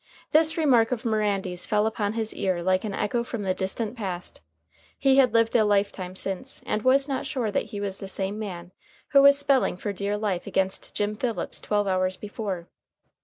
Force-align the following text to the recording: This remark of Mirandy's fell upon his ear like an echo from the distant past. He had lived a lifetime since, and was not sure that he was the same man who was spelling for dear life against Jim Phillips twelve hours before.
This 0.31 0.57
remark 0.57 0.91
of 0.91 1.05
Mirandy's 1.05 1.67
fell 1.67 1.85
upon 1.85 2.13
his 2.13 2.33
ear 2.33 2.59
like 2.63 2.83
an 2.83 2.95
echo 2.95 3.23
from 3.23 3.43
the 3.43 3.53
distant 3.53 3.95
past. 3.95 4.41
He 4.97 5.17
had 5.17 5.31
lived 5.31 5.55
a 5.55 5.63
lifetime 5.63 6.15
since, 6.15 6.63
and 6.65 6.81
was 6.81 7.07
not 7.07 7.27
sure 7.27 7.51
that 7.51 7.65
he 7.65 7.79
was 7.79 7.99
the 7.99 8.07
same 8.07 8.39
man 8.39 8.71
who 9.09 9.21
was 9.21 9.37
spelling 9.37 9.77
for 9.77 9.93
dear 9.93 10.17
life 10.17 10.47
against 10.47 10.95
Jim 10.95 11.15
Phillips 11.15 11.61
twelve 11.61 11.85
hours 11.85 12.17
before. 12.17 12.67